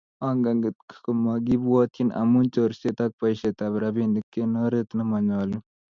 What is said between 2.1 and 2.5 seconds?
amu